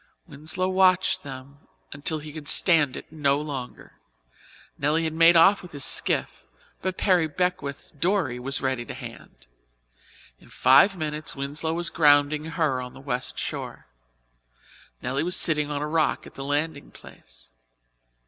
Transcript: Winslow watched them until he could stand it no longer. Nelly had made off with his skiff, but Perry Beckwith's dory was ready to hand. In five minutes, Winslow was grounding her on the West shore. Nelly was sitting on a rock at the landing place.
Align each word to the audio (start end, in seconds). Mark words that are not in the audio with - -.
Winslow 0.25 0.67
watched 0.67 1.21
them 1.21 1.59
until 1.93 2.17
he 2.17 2.33
could 2.33 2.47
stand 2.47 2.97
it 2.97 3.11
no 3.11 3.39
longer. 3.39 3.99
Nelly 4.75 5.03
had 5.03 5.13
made 5.13 5.35
off 5.37 5.61
with 5.61 5.73
his 5.73 5.85
skiff, 5.85 6.47
but 6.81 6.97
Perry 6.97 7.27
Beckwith's 7.27 7.91
dory 7.91 8.39
was 8.39 8.63
ready 8.63 8.83
to 8.85 8.95
hand. 8.95 9.45
In 10.39 10.49
five 10.49 10.97
minutes, 10.97 11.35
Winslow 11.35 11.75
was 11.75 11.91
grounding 11.91 12.45
her 12.45 12.81
on 12.81 12.93
the 12.95 12.99
West 12.99 13.37
shore. 13.37 13.85
Nelly 15.03 15.21
was 15.21 15.35
sitting 15.35 15.69
on 15.69 15.83
a 15.83 15.87
rock 15.87 16.25
at 16.25 16.33
the 16.33 16.43
landing 16.45 16.89
place. 16.89 17.51